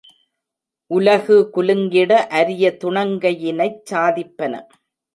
[0.91, 4.53] உலகு குலுங்கிட அரிய துணங்கையினைச் சாதிப்பன.